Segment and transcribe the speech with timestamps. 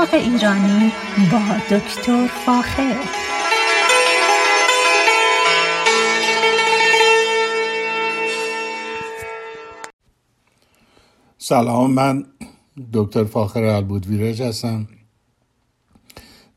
[0.00, 0.92] باغ ایرانی
[1.32, 2.96] با دکتر فاخر.
[11.38, 12.24] سلام من
[12.92, 14.88] دکتر فاخر البودویرج هستم.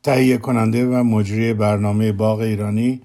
[0.04, 3.02] تهیه کننده و مجری برنامه باغ ایرانی.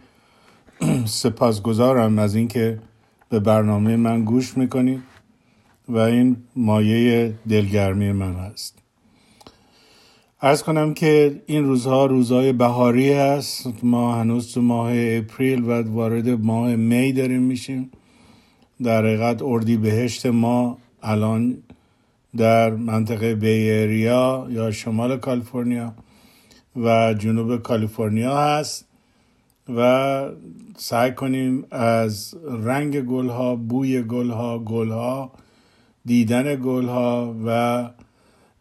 [1.04, 2.78] سپاسگزارم از اینکه
[3.28, 5.02] به برنامه من گوش می‌کنید
[5.88, 8.87] و این مایه دلگرمی من هست.
[10.42, 13.68] ارز کنم که این روزها روزهای بهاری هست.
[13.82, 17.90] ما هنوز تو ماه اپریل و وارد ماه می داریم میشیم.
[18.82, 21.58] در حقیقت اردی بهشت ما الان
[22.36, 25.94] در منطقه بیریا یا شمال کالیفرنیا
[26.76, 28.88] و جنوب کالیفرنیا هست
[29.76, 30.24] و
[30.76, 35.32] سعی کنیم از رنگ گلها بوی گلها گلها
[36.04, 37.90] دیدن گلها و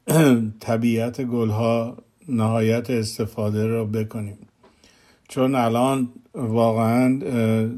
[0.59, 4.37] طبیعت گلها نهایت استفاده را بکنیم.
[5.27, 7.19] چون الان واقعا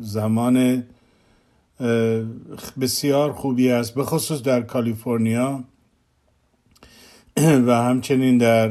[0.02, 0.84] زمان
[2.82, 5.64] بسیار خوبی است به خصوص در کالیفرنیا
[7.68, 8.70] و همچنین در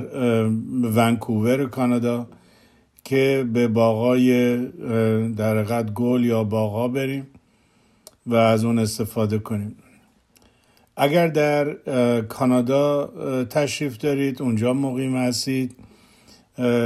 [0.83, 2.27] ونکوور کانادا
[3.05, 4.56] که به باغای
[5.33, 7.27] در قد گل یا باغا بریم
[8.27, 9.77] و از اون استفاده کنیم.
[11.00, 11.74] اگر در
[12.22, 13.06] کانادا
[13.44, 15.77] تشریف دارید اونجا مقیم هستید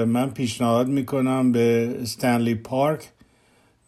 [0.07, 3.11] من پیشنهاد می‌کنم به استنلی پارک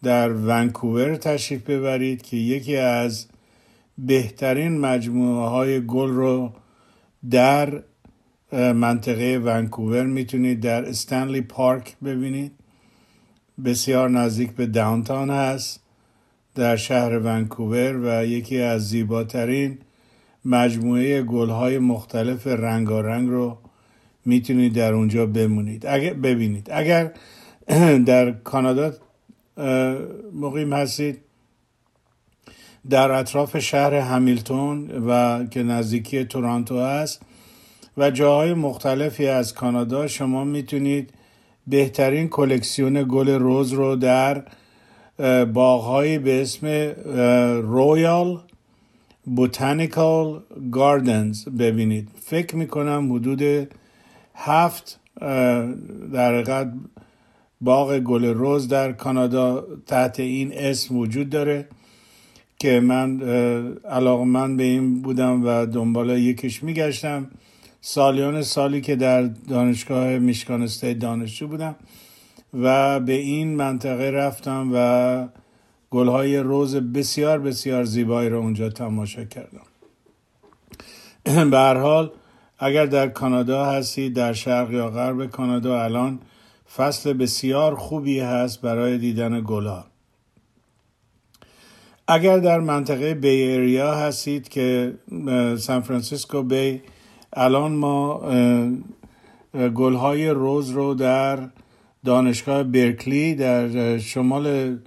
[0.03, 3.27] در ونکوور تشریف ببرید که یکی از
[3.97, 6.53] بهترین مجموعه های گل رو
[7.31, 7.83] در
[8.51, 12.51] منطقه ونکوور می‌تونید در استنلی پارک ببینید.
[13.65, 15.79] بسیار نزدیک به داونتان هست
[16.55, 19.77] در شهر ونکوور و یکی از زیباترین
[20.45, 23.57] مجموعه گلهای مختلف رنگارنگ رو
[24.25, 25.85] می‌تونید در اونجا بمونید.
[25.85, 26.69] اگر ببینید.
[26.71, 27.11] اگر
[28.05, 28.93] در کانادا
[30.33, 31.19] مقیم هستید
[32.89, 37.21] در اطراف شهر همیلتون و که نزدیکی تورانتو هست
[37.97, 41.13] و جاهای مختلفی از کانادا شما می‌تونید
[41.67, 44.43] بهترین کلکسیون گل روز رو در
[45.45, 46.67] باغهایی به اسم
[47.61, 48.41] رویال
[49.25, 50.41] بوتانیکال
[50.71, 52.09] گاردنز ببینید.
[52.21, 53.69] فکر می‌کنم حدود
[54.35, 54.99] هفت
[56.13, 56.73] در حقیقت
[57.61, 61.67] باغ گل روز در کانادا تحت این اسم وجود داره
[62.59, 63.21] که من
[63.89, 67.27] علاقه من به این بودم و دنبال یکیش میگشتم.
[67.81, 71.75] سالیان سالی که در دانشگاه میشکان استیت دانشجو بودم
[72.53, 75.27] و به این منطقه رفتم و
[75.95, 79.65] گلهای روز بسیار بسیار زیبایی رو اونجا تماشا کردم.
[81.51, 82.11] به هر حال
[82.59, 86.19] اگر در کانادا هستید در شرق یا غرب کانادا الان
[86.75, 89.85] فصل بسیار خوبی هست برای دیدن گلها.
[92.07, 94.93] اگر در منطقه بی ایریا هستید که
[95.57, 96.81] سان فرانسیسکو بی
[97.33, 98.21] الان ما
[99.53, 101.39] گلهای روز رو در
[102.05, 104.77] دانشگاه برکلی در شمال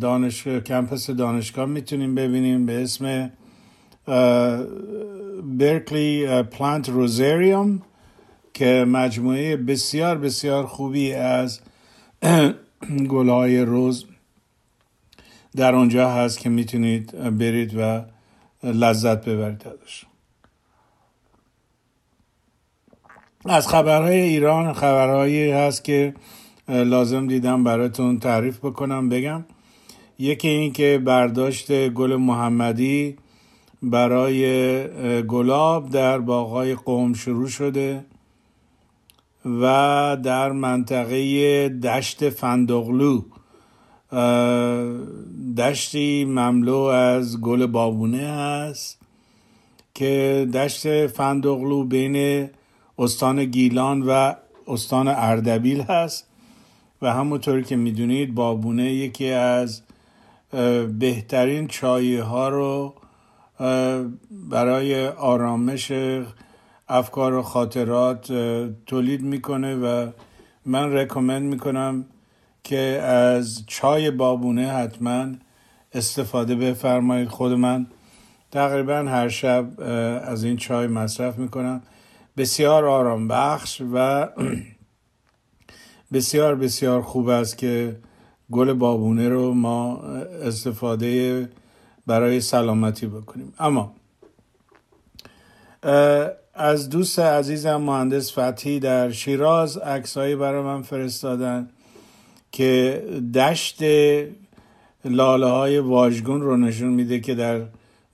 [0.00, 3.30] دانشگاه کمپس دانشگاه می‌تونیم ببینیم به اسم
[5.58, 7.82] برکلی پلانت روزریوم
[8.54, 11.60] که مجموعه بسیار بسیار خوبی از
[13.08, 14.06] گلهای روز
[15.56, 18.04] در آنجا هست که می‌تونید برید و
[18.64, 20.04] لذت ببرید ازش.
[23.44, 26.14] از خبرهای ایران خبرهایی هست که
[26.68, 29.44] لازم دیدم براتون تعریف بکنم بگم.
[30.18, 33.16] یکی این که برداشت گل محمدی
[33.82, 38.04] برای گلاب در باغهای قوم شروع شده
[39.44, 43.22] و در منطقه دشت فندقلو
[45.56, 48.98] دشتی مملو از گل بابونه هست
[49.94, 52.48] که دشت فندقلو بین
[52.98, 54.34] استان گیلان و
[54.66, 56.31] استان اردبیل هست.
[57.02, 59.82] و همونطوری که می‌دونید بابونه یکی از
[60.98, 62.94] بهترین چایی ها رو
[64.30, 65.92] برای آرامش
[66.88, 68.32] افکار و خاطرات
[68.86, 70.10] تولید می‌کنه و
[70.66, 72.04] من رکومند می‌کنم
[72.64, 75.26] که از چای بابونه حتما
[75.92, 77.28] استفاده بفرمایید.
[77.28, 77.86] خود من
[78.50, 79.80] تقریبا هر شب
[80.24, 81.82] از این چای مصرف می‌کنم.
[82.36, 84.28] بسیار آرام بخش و
[86.12, 87.96] بسیار بسیار خوب است که
[88.50, 89.96] گل بابونه رو ما
[90.42, 91.48] استفاده
[92.06, 93.52] برای سلامتی بکنیم.
[93.58, 93.92] اما
[96.54, 101.68] از دوست عزیزم مهندس فتحی در شیراز عکسهایی برای من فرستادن
[102.52, 103.04] که
[103.34, 103.82] دشت
[105.04, 107.60] لاله های واژگون رو نشون میده که در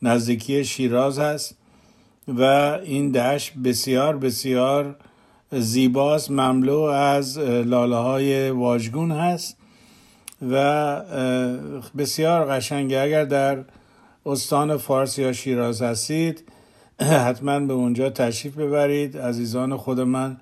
[0.03, 1.55] نزدیکی شیراز هست
[2.29, 2.43] و
[2.85, 4.97] این دشت بسیار بسیار
[5.53, 6.31] زیباست.
[6.31, 9.56] مملو از لاله های واژگون هست
[10.50, 11.00] و
[11.99, 13.00] بسیار قشنگه.
[13.00, 13.59] اگر در
[14.27, 16.45] استان فارس یا شیراز هستید
[17.27, 19.19] حتما به اونجا تشریف ببرید.
[19.19, 20.37] عزیزان خود من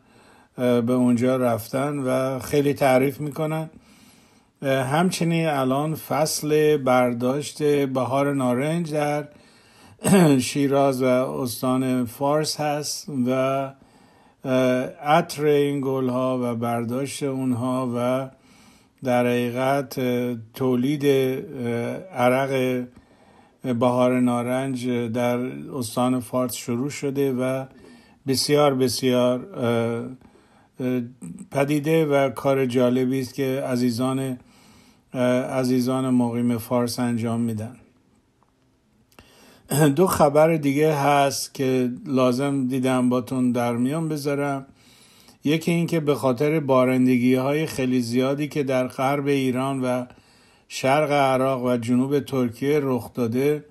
[0.56, 3.70] به اونجا رفتن و خیلی تعریف می‌کنن.
[4.62, 9.28] همچنین الان فصل برداشت بهار نارنج در
[10.38, 13.70] شیراز و استان فارس هست و
[15.02, 18.30] عطر این گل ها و برداشت اونها و
[19.04, 20.00] در حقیقت
[20.54, 21.06] تولید
[22.12, 22.84] عرق
[23.62, 25.38] بهار نارنج در
[25.74, 27.64] استان فارس شروع شده و
[28.26, 29.46] بسیار بسیار
[31.50, 34.38] پدیده و کار جالبی است که عزیزان
[35.50, 37.76] عزیزان مقیم فارس انجام میدن.
[39.96, 44.66] دو خبر دیگه هست که لازم دیدم باتون در میان بذارم.
[45.44, 50.04] یکی اینکه به خاطر بارندگی های خیلی زیادی که در غرب ایران و
[50.68, 53.64] شرق عراق و جنوب ترکیه رخ داده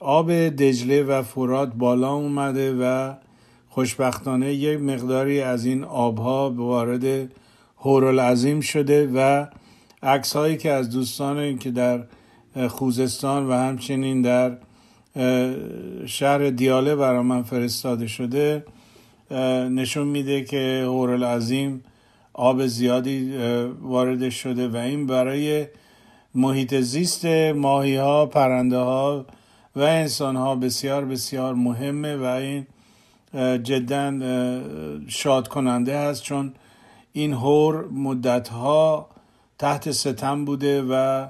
[0.00, 3.14] آب دجله و فرات بالا اومده و
[3.68, 7.32] خوشبختانه یک مقداری از این آبها وارد
[7.78, 9.46] هورالعظیم شده و
[10.02, 12.04] عکس هایی که از دوستان که در
[12.68, 14.56] خوزستان و همچنین در
[16.06, 18.64] شهر دیاله برای من فرستاده شده
[19.70, 21.84] نشون میده که هورالعظیم
[22.32, 23.36] آب زیادی
[23.80, 25.66] وارد شده و این برای
[26.34, 27.26] محیط زیست
[27.56, 29.26] ماهی ها پرنده ها
[29.76, 32.66] و انسان ها بسیار بسیار مهمه و این
[33.62, 34.12] جدا
[35.08, 36.52] شاد کننده هست چون
[37.12, 39.08] این هور مدت ها
[39.58, 41.26] تحت ستم بوده و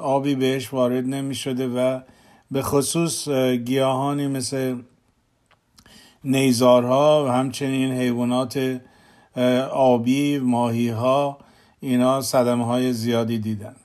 [0.00, 2.00] آبی بهش وارد نمی شده و
[2.50, 3.28] به خصوص
[3.64, 4.76] گیاهانی مثل
[6.24, 8.80] نیزارها و همچنین حیوانات
[9.70, 11.38] آبی ماهی ها
[11.80, 13.76] اینا صدمه های زیادی دیدن.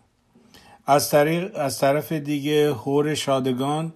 [0.86, 3.94] از, طریق، از طرف دیگه هور شادگان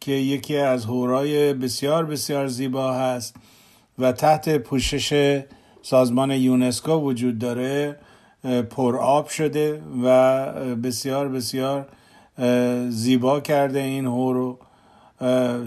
[0.00, 3.36] که یکی از هورای بسیار بسیار زیبا هست
[3.98, 5.40] و تحت پوشش
[5.82, 7.96] سازمان یونسکو وجود داره
[8.70, 11.86] پر آب شده و بسیار بسیار
[12.88, 14.58] زیبا کرده این هورو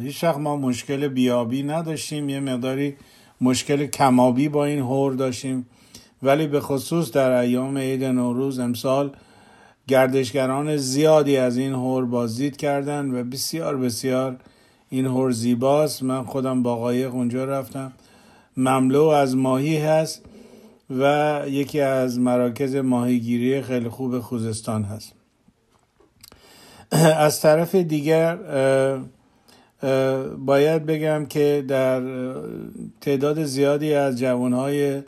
[0.01, 2.95] هیچ وقت ما مشکل بیابی نداشتیم یه مقداری
[3.41, 5.65] مشکل کمابی با این هور داشتیم.
[6.23, 9.11] ولی به خصوص در ایام عید نوروز امسال
[9.87, 14.35] گردشگران زیادی از این هور بازدید کردن و بسیار بسیار
[14.89, 16.03] این هور زیباست.
[16.03, 17.93] من خودم با قایق اونجا رفتم.
[18.57, 20.25] مملو از ماهی هست.
[20.99, 25.13] و یکی از مراکز ماهیگیری خیلی خوب خوزستان هست.
[27.17, 28.37] از طرف دیگر
[30.37, 32.01] باید بگم که در
[33.01, 35.03] تعداد زیادی از جوانهای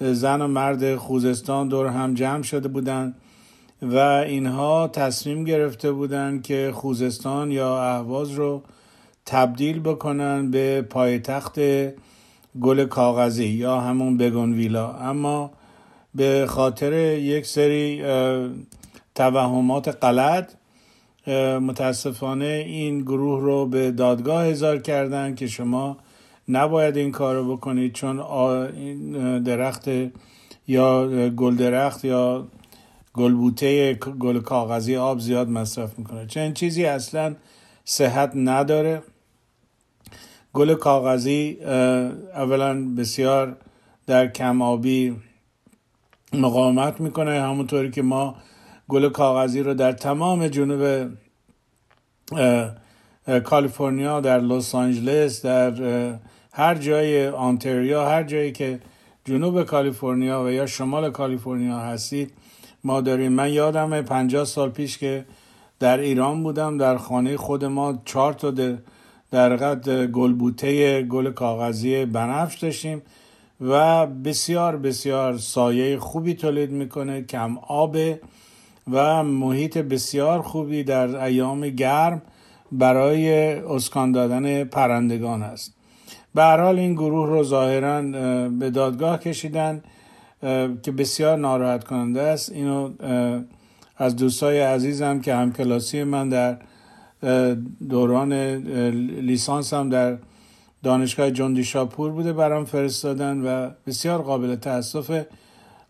[0.00, 3.14] زن و مرد خوزستان دور هم جمع شده بودند
[3.82, 8.62] و اینها تصمیم گرفته بودند که خوزستان یا اهواز رو
[9.26, 11.58] تبدیل بکنن به پایتخت
[12.60, 14.92] گل کاغذی یا همون بگون ویلا.
[14.92, 15.50] اما
[16.14, 18.02] به خاطر یک سری
[19.14, 20.52] توهمات غلط
[21.60, 25.96] متاسفانه این گروه رو به دادگاه هزار کردن که شما
[26.48, 29.88] نباید این کار رو بکنید چون این درخت
[30.68, 32.46] یا گل درخت یا
[33.14, 36.26] گلبوته گل کاغذی آب زیاد مصرف می‌کنه.
[36.26, 37.34] چنین چیزی اصلا
[37.84, 39.02] صحت نداره.
[40.52, 41.58] گل کاغذی
[42.34, 43.56] اولا بسیار
[44.06, 45.16] در کم آبی
[46.32, 47.40] مقاومت می‌کنه.
[47.40, 48.34] همونطوری که ما
[48.88, 51.10] گل کاغذی رو در تمام جنوب
[53.44, 55.72] کالیفرنیا در لس آنجلس در
[56.52, 58.80] هر جای آنتریو هر جایی که
[59.24, 62.32] جنوب کالیفرنیا و یا شمال کالیفرنیا هستید
[62.84, 63.32] ما داریم.
[63.32, 65.24] من یادم پنجاه سال پیش که
[65.80, 68.50] در ایران بودم در خانه خود ما چهار تا
[69.30, 73.02] در قد گلبوته گل کاغذی بنفش داشتیم
[73.60, 77.96] و بسیار بسیار سایه خوبی تولید می‌کنه کم آب
[78.92, 82.22] و محیط بسیار خوبی در ایام گرم
[82.72, 85.74] برای اسکان دادن پرندگان است.
[86.34, 88.02] به حال این گروه رو ظاهرا
[88.48, 89.82] به دادگاه کشیدن
[90.82, 92.52] که بسیار ناراحت کننده است.
[92.52, 92.90] اینو
[93.96, 96.56] از دوستای عزیزم که همکلاسی من در
[97.88, 98.32] دوران
[99.20, 100.18] لیسانس هم در
[100.82, 105.24] دانشگاه جندی شاپور بوده برام فرستادن و بسیار قابل تاسف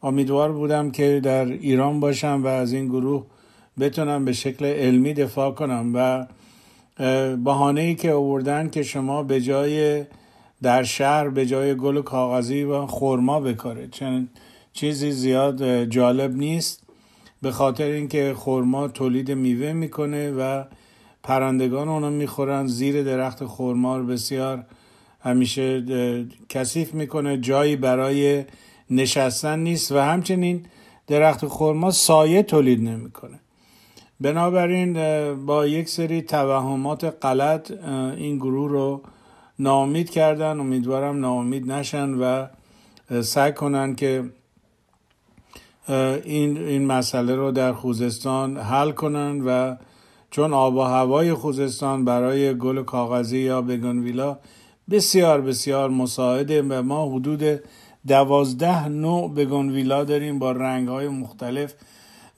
[0.02, 3.26] امیدوار بودم که در ایران باشم و از این گروه
[3.80, 6.26] بتونم به شکل علمی دفاع کنم و
[7.37, 10.04] بهانه ای که آوردن که شما به جای
[10.62, 14.28] در شهر به جای گل کاغذی و خورما بکاره چون
[14.73, 16.82] چیزی زیاد جالب نیست
[17.42, 20.64] به خاطر اینکه خورما تولید میوه می‌کنه و
[21.28, 24.64] پرندگان اونو می‌خورن زیر درخت خورما رو بسیار
[25.20, 25.85] همیشه
[26.49, 28.44] کثیف می‌کنه جایی برای
[28.90, 30.66] نشستن نیست و همچنین
[31.06, 33.40] درخت خورما سایه تولید نمی‌کنه.
[34.20, 34.92] بنابراین
[35.47, 37.70] با یک سری توهمات غلط
[38.16, 39.02] این گروه رو
[39.58, 42.47] ناامید کردن امیدوارم ناامید نشن و
[43.23, 44.25] سعی کنن که
[46.25, 49.76] این این مسئله رو در خوزستان حل کنن و
[50.38, 54.38] چون آب و هوای خوزستان برای گل کاغذی یا بگنویلا
[54.90, 57.61] بسیار بسیار مساعده و ما حدود
[58.09, 61.75] دوازده نوع بگنویلا داریم با رنگ های مختلف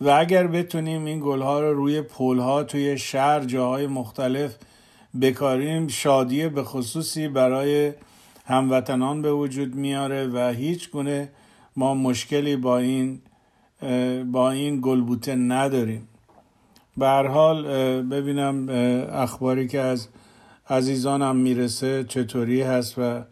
[0.00, 4.56] و اگر بتونیم این گل ها رو روی پل ها توی شهر جاهای مختلف
[5.20, 7.92] بکاریم شادی به خصوصی برای
[8.44, 11.28] هموطنان به وجود میاره و هیچ گونه
[11.76, 13.20] ما مشکلی با این
[14.32, 16.09] با این گلبوته نداریم.
[16.96, 17.62] به حال
[18.02, 18.68] ببینم
[19.12, 20.08] اخباری که از
[20.70, 23.22] عزیزانم می‌رسه چطوری هست و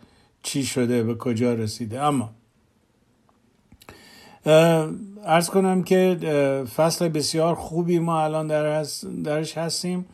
[0.42, 2.02] چی شده به کجا رسیده.
[2.02, 2.30] اما
[5.24, 6.18] ارز کنم که
[6.76, 8.86] فصل بسیار خوبی ما الان در
[9.24, 10.06] درش هستیم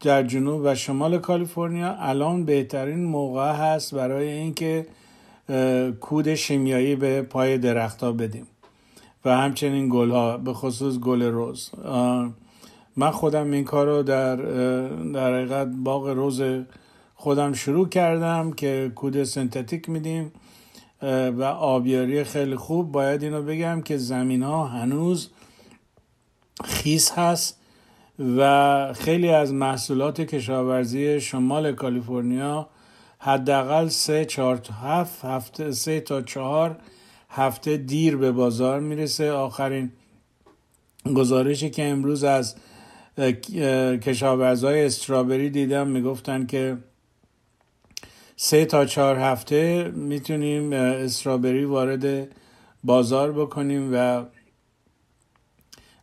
[0.00, 1.96] در جنوب و شمال کالیفرنیا.
[1.98, 4.86] الان بهترین موقع هست برای اینکه
[6.00, 8.46] کود شیمیایی به پای درختها بدیم
[9.24, 11.70] و همچنین گل ها به خصوص گل روز.
[12.96, 14.36] من خودم این کار رو در
[15.12, 16.42] در حقیقت باغ روز
[17.14, 20.32] خودم شروع کردم که کود سنتتیک میدیم
[21.38, 22.92] و آبیاری خیلی خوب.
[22.92, 25.30] باید اینو بگم که زمین ها هنوز
[26.64, 27.58] خیس هست
[28.38, 32.68] و خیلی از محصولات کشاورزی شمال کالیفرنیا
[33.18, 36.76] حداقل سه چهار هفت هفته سه تا چهار
[37.30, 39.32] هفته دیر به بازار می‌رسه.
[39.32, 39.92] آخرین
[41.16, 42.54] گزارشی که امروز از
[43.18, 46.76] کشاورزای استرابری دیدم می‌گفتن که
[48.36, 52.28] سه تا چهار هفته می‌تونیم استرابری وارد
[52.84, 54.24] بازار بکنیم و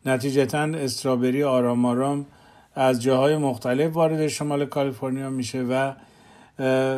[0.06, 2.26] نتیجتا استرابری آرام آرام
[2.76, 5.94] از جاهای مختلف وارد شمال کالیفرنیا میشه و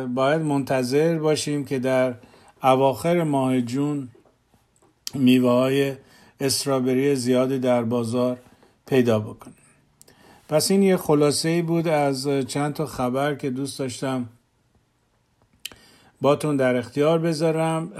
[0.06, 2.14] باید منتظر باشیم که در
[2.62, 4.08] اواخر ماه جون
[5.14, 5.94] میوه های
[6.40, 8.38] استرابری زیادی در بازار
[8.86, 9.61] پیدا بکنیم
[10.52, 14.28] پس این یه خلاصه ای بود از چند تا خبر که دوست داشتم
[16.20, 17.92] باتون در اختیار بذارم.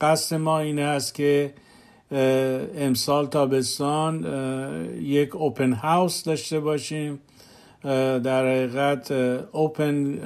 [0.00, 1.54] قصد ما اینه است که
[2.76, 4.24] امسال تابستان
[5.00, 7.20] یک اوپن هاوس داشته باشیم.
[8.24, 9.12] در حقیقت
[9.52, 10.18] اوپن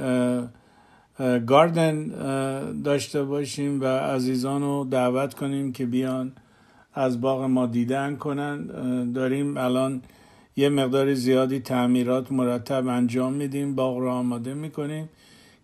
[1.46, 2.06] گاردن
[2.82, 6.32] داشته باشیم و عزیزان رو دعوت کنیم که بیان
[6.94, 8.66] از باغ ما دیدن کنن.
[9.12, 10.02] داریم الان
[10.56, 15.08] یه مقدار زیادی تعمیرات مرتب انجام میدیم باغ رو آماده می‌کنیم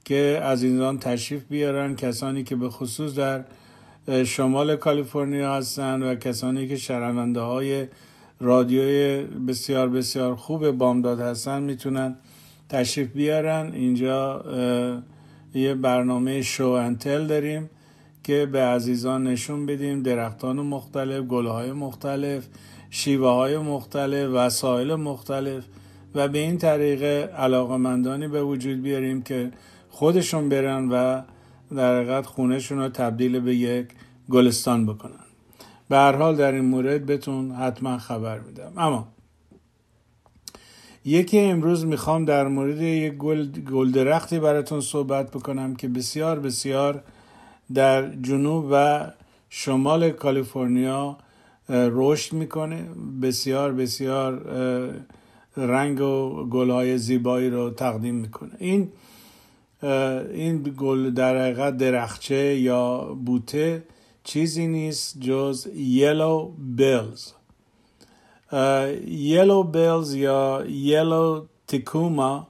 [0.04, 1.96] که عزیزان تشریف بیارن.
[1.96, 3.44] کسانی که به خصوص در
[4.24, 7.86] شمال کالیفرنیا هستن و کسانی که شنونده های
[8.40, 12.16] رادیوی بسیار بسیار خوب بامداد هستن می‌تونن
[12.68, 13.70] تشریف بیارن.
[13.74, 14.44] اینجا
[15.54, 17.70] یه برنامه شو انتل داریم
[18.24, 20.02] که به عزیزان نشون بدیم.
[20.02, 22.46] درختان مختلف گلهای مختلف
[22.90, 25.64] شیوه های مختلف وسایل مختلف
[26.14, 27.02] و به این طریق
[27.34, 29.50] علاقمندانی به وجود بیاریم که
[29.90, 31.22] خودشون برن و
[31.76, 33.86] در حقیقت خونهشون رو تبدیل به یک
[34.30, 35.24] گلستان بکنن.
[35.88, 38.72] به هر حال در این مورد بهتون حتما خبر میدم.
[38.76, 39.08] اما
[41.04, 47.02] یکی امروز می‌خوام در مورد یک گل, گل درختی براتون صحبت بکنم که بسیار بسیار
[47.74, 49.06] در جنوب و
[49.48, 51.18] شمال کالیفرنیا
[51.70, 52.88] رشد می‌کنه.
[53.22, 54.42] بسیار بسیار
[55.56, 58.50] رنگ و گلهای زیبایی رو تقدیم می‌کنه.
[58.58, 58.92] این
[60.32, 63.82] این گل در حقیقت درخچه یا بوته
[64.24, 67.32] چیزی نیست جز یلو بیلز
[69.06, 72.48] یلو بیلز یا یلو تکوما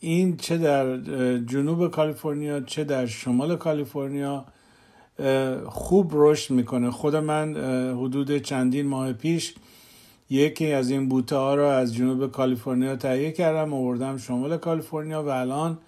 [0.00, 0.96] این چه در
[1.38, 4.44] جنوب کالیفرنیا چه در شمال کالیفرنیا
[5.66, 6.90] خوب رشد می‌کنه.
[6.90, 7.54] خود من
[7.94, 9.54] حدود چندین ماه پیش
[10.30, 15.28] یکی از این بوته ها رو از جنوب کالیفرنیا تهیه کردم آوردم شمال کالیفرنیا و
[15.28, 15.78] الان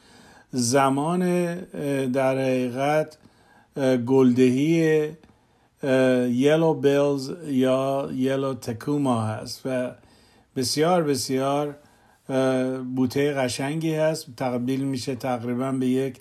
[0.50, 1.54] زمان
[2.10, 3.18] در حقیقت
[4.06, 5.10] گلدهی
[6.28, 9.90] یلو بیلز یا یلو تکوما هست و
[10.56, 11.76] بسیار بسیار
[12.96, 14.26] بوته قشنگی هست.
[14.36, 16.16] تقبیل میشه تقریبا به یک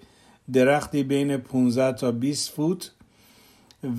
[0.54, 2.92] درختی بین 15 تا 20 فوت.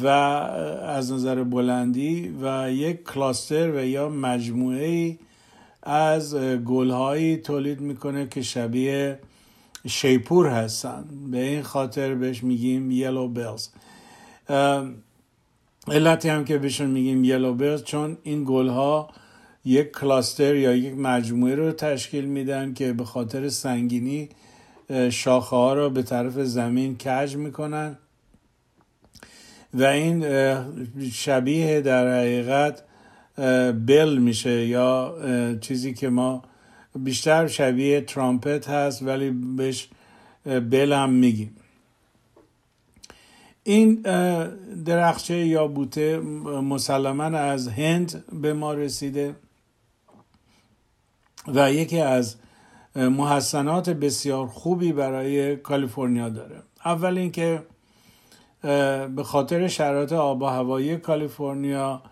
[0.03, 5.19] و از نظر بلندی و یک کلاستر و یا مجموعه
[5.83, 9.19] از گلهایی تولید می‌کنه که شبیه
[9.87, 11.05] شیپور هستن.
[11.31, 13.69] به این خاطر بهش میگیم یلو بیلز.
[15.89, 19.09] علتی هم که بهشون میگیم یلو بیلز چون این گلها
[19.65, 24.29] یک کلاستر یا یک مجموعه رو تشکیل میدن که به خاطر سنگینی
[25.11, 27.99] شاخه ها رو به طرف زمین کج می‌کنن.
[29.77, 30.25] و این
[31.13, 32.83] شبیه در حقیقت
[33.87, 35.15] بل میشه یا
[35.61, 36.43] چیزی که ما
[36.95, 39.89] بیشتر شبیه ترامپت هست ولی بهش
[40.45, 41.57] بل هم میگیم.
[43.65, 43.95] این
[44.85, 49.35] درخچه یا بوته مسلما از هند به ما رسیده
[51.55, 52.37] و یکی از
[52.97, 56.63] محسنات بسیار خوبی برای کالیفرنیا داره.
[56.85, 57.63] اول اینکه
[59.17, 62.03] به خاطر شرایط آب و هوایی کالیفرنیا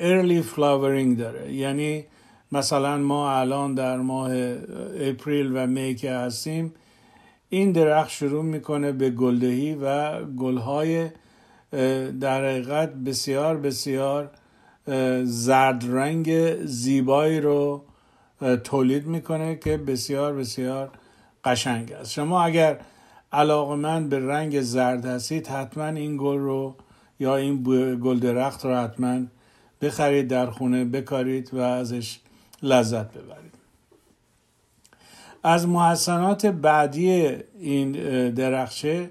[0.00, 1.54] early flowering داره.
[1.54, 2.04] یعنی
[2.52, 4.30] مثلا ما الان در ماه
[5.00, 6.74] April و May که هستیم
[7.48, 11.08] این درخت شروع می‌کنه به گلدهی و گلهای
[12.20, 14.30] در حقیقت بسیار بسیار
[15.24, 17.84] زرد رنگ زیبایی رو
[18.64, 20.90] تولید می‌کنه که بسیار بسیار
[21.44, 22.10] قشنگ است.
[22.10, 22.78] شما اگر
[23.32, 26.74] علاقه من به رنگ زرد هستید حتما این گل رو
[27.20, 27.62] یا این
[28.02, 29.20] گل درخت رو حتما
[29.82, 32.18] بخرید در خونه بکارید و ازش
[32.62, 33.54] لذت ببرید.
[35.42, 37.92] از محسنات بعدی این
[38.30, 39.08] درخشه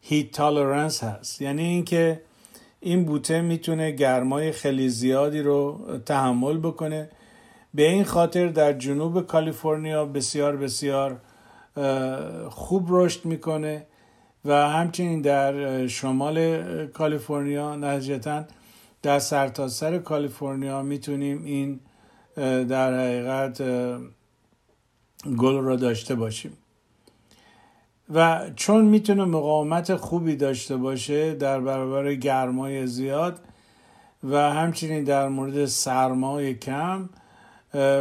[0.00, 1.42] هیت تالرنس هست.
[1.42, 2.20] یعنی اینکه
[2.80, 7.08] این بوته می‌تونه گرمای خیلی زیادی رو تحمل بکنه.
[7.74, 11.20] به این خاطر در جنوب کالیفرنیا بسیار بسیار
[12.50, 13.86] خوب رشد می‌کنه
[14.44, 18.44] و همچنین در شمال کالیفرنیا نتیجتا
[19.02, 21.80] در سرتاسر سر کالیفرنیا می‌تونیم این
[22.66, 23.62] در حقیقت
[25.38, 26.52] گل را داشته باشیم.
[28.14, 33.40] و چون می‌تونه مقاومت خوبی داشته باشه در برابر گرمای زیاد
[34.24, 37.08] و همچنین در مورد سرمای کم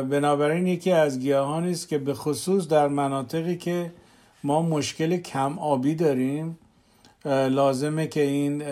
[0.09, 3.91] بنابراین یکی از گیاهانی است که به خصوص در مناطقی که
[4.43, 6.57] ما مشکل کم آبی داریم
[7.25, 8.63] لازمه که این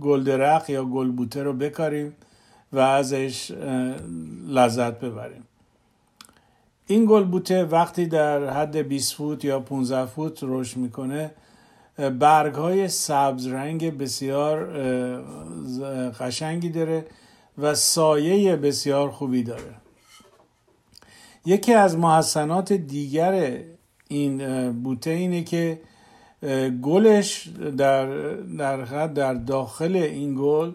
[0.00, 2.16] گلدرخ یا گلبوته رو بکاریم
[2.72, 3.50] و ازش
[4.48, 5.42] لذت ببریم.
[6.86, 11.30] این گلبوته وقتی در حد 20 فوت یا 15 فوت رشد می‌کنه
[12.18, 14.72] برگ های سبز رنگ بسیار
[16.20, 17.06] قشنگی داره.
[17.58, 19.74] و سایه بسیار خوبی داره.
[21.46, 23.58] یکی از محسنات دیگر
[24.08, 25.80] این بوته اینه که
[26.82, 30.72] گلش در در در داخل این گل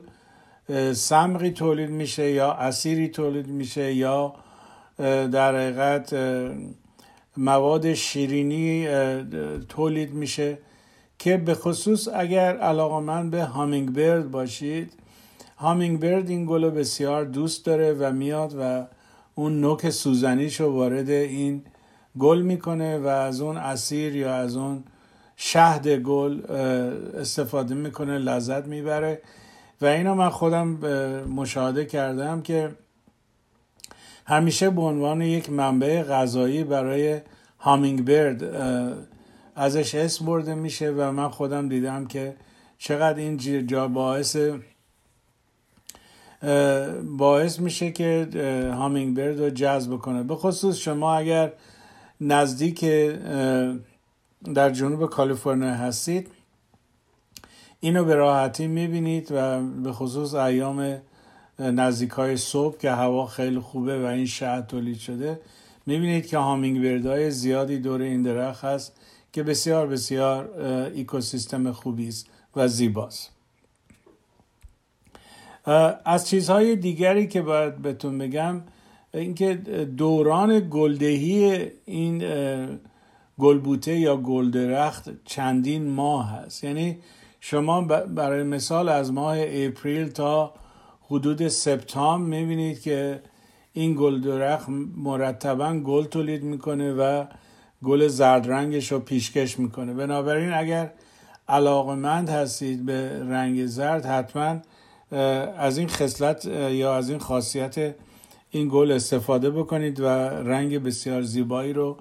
[0.93, 4.33] سمقی تولید میشه یا اسیری تولید میشه یا
[5.31, 6.15] در حقیقت
[7.37, 8.87] مواد شیرینی
[9.69, 10.57] تولید میشه
[11.19, 14.93] که به خصوص اگر علاقمند به هامینگ برد باشید
[15.59, 18.87] هامینگ برد این گل بسیار دوست داره و میاد و
[19.35, 21.63] اون نوک سوزنیشو وارد این
[22.19, 24.83] گل می‌کنه و از اون اسیر یا از اون
[25.35, 26.51] شهد گل
[27.17, 29.21] استفاده می‌کنه لذت می‌بره.
[29.81, 30.67] و اینو من خودم
[31.35, 32.75] مشاهده کردم که
[34.25, 37.21] همیشه به عنوان یک منبع غذایی برای
[37.59, 38.43] هامینگ برد
[39.55, 42.35] ازش اسم برده میشه و من خودم دیدم که
[42.77, 44.37] چقدر این جا باعث
[47.17, 48.28] باعث میشه که
[48.73, 50.23] هامینگ برد رو جذب کنه.
[50.23, 51.54] به خصوص شما اگر
[52.21, 52.86] نزدیک
[54.54, 56.28] در جنوب کالیفرنیا هستید
[57.80, 60.97] اینو به راحتی می‌بینید و به خصوص ایام
[61.60, 65.39] نزدیک های صبح که هوا خیلی خوبه و این شهد تولید شده
[65.86, 68.93] می‌بینید که هامینگ بردهای زیادی دور این درخت هست
[69.34, 70.62] که بسیار بسیار
[70.97, 73.38] اکوسیستم خوبی است و زیباست.
[76.05, 78.61] از چیزهای دیگری که باید بهتون بگم
[79.13, 79.55] اینکه
[79.97, 82.23] دوران گلدهی این
[83.39, 86.63] گلبوته یا گلدرخت چندین ماه هست.
[86.63, 86.97] یعنی
[87.39, 87.81] شما
[88.15, 90.53] برای مثال از ماه اپریل تا
[91.07, 93.21] حدود سپتامبر می‌بینید که
[93.73, 97.25] این گل درخت مرتبا گل تولید می‌کنه و
[97.83, 99.93] گل زرد رنگش رو پیشکش می‌کنه.
[99.93, 100.91] بنابراین اگر
[101.47, 104.55] علاقمند هستید به رنگ زرد حتما
[105.57, 107.95] از این خصلت یا از این خاصیت
[108.51, 111.97] این گل استفاده بکنید و رنگ بسیار زیبایی رو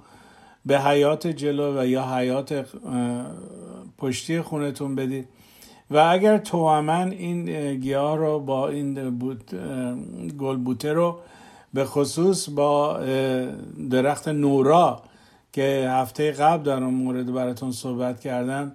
[0.67, 2.67] به حیات جلو و یا حیات
[3.99, 5.29] پشتی خونتون بدید.
[5.91, 9.55] و اگر توامن این گیاه رو با این بوت
[10.39, 11.19] گل بوته رو
[11.75, 13.01] به خصوص با
[13.91, 15.03] درخت نورا
[15.53, 18.73] که هفته قبل در اون مورد براتون صحبت کردم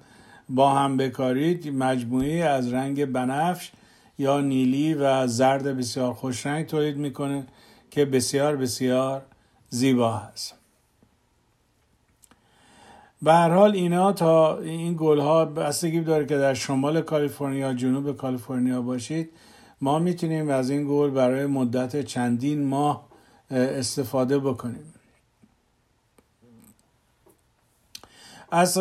[0.49, 3.71] با هم بکارید مجموعی از رنگ بنفش
[4.17, 7.47] یا نیلی و زرد بسیار خوش رنگ تولید می‌کنه
[7.91, 9.21] که بسیار بسیار
[9.69, 10.53] زیبا هست.
[13.21, 18.17] به هر حال اینا تا این گل ها بستگی داره که در شمال کالیفرنیا جنوب
[18.17, 19.29] کالیفرنیا باشید
[19.81, 23.07] ما می‌تونیم از این گل برای مدت چندین ماه
[23.51, 24.93] استفاده بکنیم.
[28.51, 28.77] از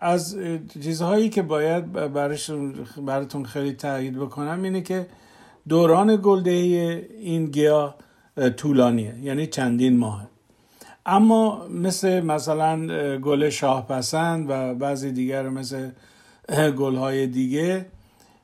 [0.00, 0.38] از
[0.82, 1.92] چیزهایی که باید
[3.04, 5.06] براتون خیلی تایید بکنم اینه که
[5.68, 6.76] دوران گلدهی
[7.20, 7.94] این گیاه
[8.56, 10.26] طولانیه یعنی چندین ماه.
[11.06, 12.86] اما مثل مثلا
[13.18, 15.90] گل شاه پسند و بعضی دیگر مثل
[16.78, 17.86] گلهای دیگه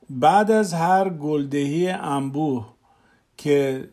[0.09, 2.65] بعد از هر گلدهی انبوه
[3.37, 3.89] که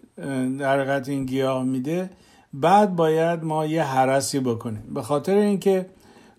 [0.59, 2.11] در این گیاه میده
[2.53, 4.83] بعد باید ما یه حرسی بکنیم.
[4.95, 5.87] به خاطر اینکه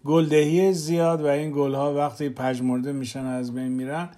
[0.06, 4.10] گلدهی زیاد و این گلها وقتی پژمرده میشن از بین میرن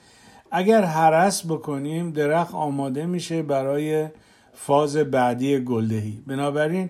[0.51, 4.07] اگر حرس بکنیم درخت آماده میشه برای
[4.53, 6.23] فاز بعدی گلدهی.
[6.27, 6.89] بنابراین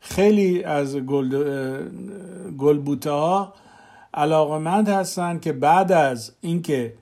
[0.00, 1.28] خیلی از گل
[2.58, 3.54] گلبوته ها
[4.14, 6.94] علاقمند هستن که بعد از اینکه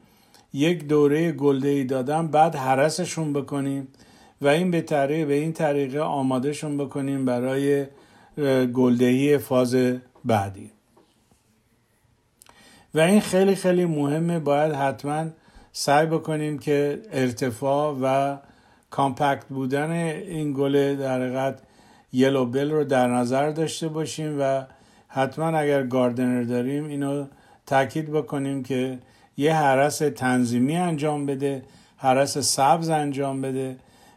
[0.52, 3.88] یک دوره گلدهی دادن بعد حرسشون بکنیم
[4.40, 7.86] و این به طریق به این طریقه آمادهشون بکنیم برای
[8.72, 9.76] گلدهی فاز
[10.24, 10.73] بعدی.
[12.94, 15.26] و این خیلی خیلی مهمه باید حتما
[15.72, 18.36] سعی بکنیم که ارتفاع و
[18.90, 21.58] کامپکت بودن این گل در حقیقت
[22.12, 24.64] یلو بل رو در نظر داشته باشیم و
[25.08, 27.26] حتما اگر گاردنر داریم اینو
[27.66, 28.98] تاکید بکنیم که
[29.36, 31.62] یه حرس تنظیمی انجام بده
[31.96, 33.76] حرس سبز انجام بده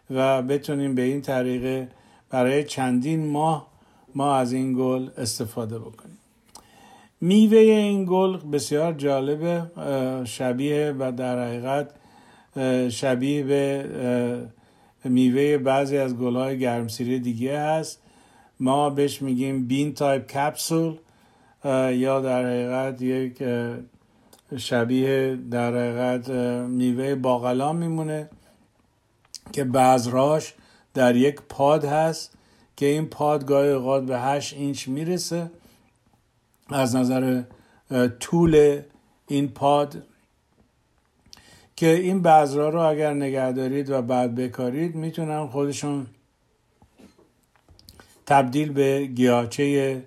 [0.09, 1.87] و بتونیم به این طریقه
[2.29, 3.67] برای چندین ماه
[4.15, 6.17] ما از این گل استفاده بکنیم.
[7.21, 9.63] میوه این گل بسیار جالبه
[10.25, 11.89] شبیه و در حقیقت
[12.89, 13.85] شبیه به
[15.03, 18.01] میوه بعضی از گلهای گرمسیری دیگه هست.
[18.59, 20.97] ما بهش میگیم بین تایپ کپسول
[21.91, 23.43] یا در حقیقت یک
[24.57, 26.29] شبیه در حقیقت
[26.69, 28.29] میوه باقلا میمونه
[29.51, 30.53] که بعضراش
[30.93, 32.37] در یک پاد هست
[32.75, 35.51] که این پاد گاهی اوقات به 8 اینچ می‌رسه.
[36.69, 37.43] از نظر
[38.19, 38.81] طول
[39.27, 40.03] این پاد
[41.75, 46.07] که این بذرها رو اگر نگه دارید و بعد بکارید می‌تونن خودشون
[48.25, 50.03] تبدیل به گیاچه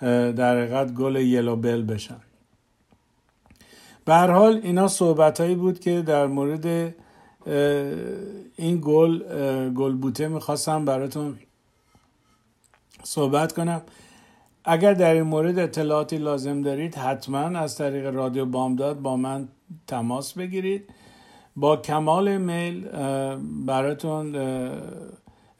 [0.00, 2.20] در حقیقت گل یلو بل بشن.
[4.04, 6.94] به حال اینا صحبت هایی بود که در مورد
[8.56, 9.18] این گل
[9.70, 11.38] گل بوته می‌خواستم براتون
[13.02, 13.82] صحبت کنم.
[14.68, 19.48] اگر در این مورد اطلاعاتی لازم دارید حتما از طریق رادیو بامداد با من
[19.86, 20.84] تماس بگیرید.
[21.56, 22.88] با کمال میل
[23.66, 24.36] براتون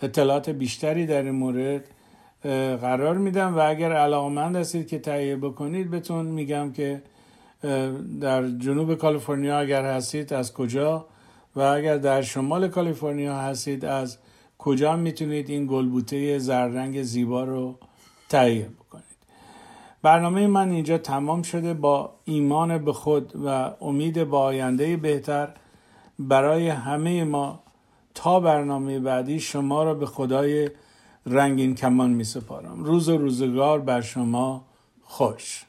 [0.02, 1.84] اطلاعات بیشتری در این مورد
[2.80, 3.56] قرار میدم.
[3.56, 7.02] و اگر علاقمند هستید که تهیه بکنید بهتون میگم که
[8.20, 11.06] در جنوب کالیفرنیا اگر هستید از کجا؟
[11.56, 14.18] و اگر در شمال کالیفرنیا هستید از
[14.58, 17.78] کجا می‌تونید این گلبوته زررنگ زیبا رو
[18.28, 19.04] تهیه بکنید.
[20.02, 21.74] برنامه من اینجا تمام شده.
[21.74, 25.48] با ایمان به خود و امید با آینده بهتر
[26.18, 27.62] برای همه ما
[28.14, 30.70] تا برنامه بعدی شما را به خدای
[31.26, 34.64] رنگین کمان می سپارم روز و روزگار بر شما
[35.02, 35.65] خوش.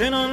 [0.00, 0.29] Chin on